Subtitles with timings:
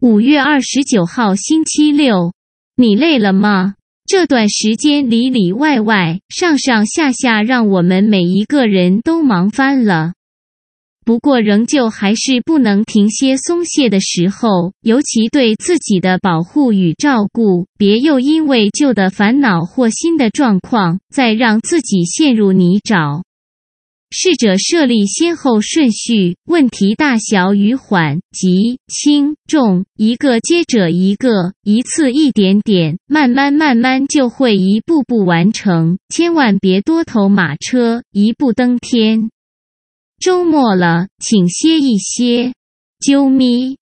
[0.00, 2.32] 五月二十九号星期六，
[2.76, 3.74] 你累了吗？
[4.06, 10.12] 这段时间里里外外、上上下下，让我们每一个人都忙翻了。
[11.04, 23.24] 不过，仍旧还是不能停歇松懈的时候，尤其对自己的保护与照顾，别又因为旧的烦恼或新的状况，再让自己陷入泥沼。
[24.10, 35.98] 试着设立先后顺序，问题大小与缓急轻重，一个接着一个，一次一点点，慢慢慢慢就会一步步完成。
[36.08, 39.30] 千万别多头马车，一步登天。
[40.18, 42.54] 周末了，请歇一歇，
[43.00, 43.76] 啾咪。